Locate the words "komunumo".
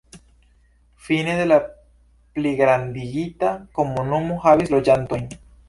3.81-4.43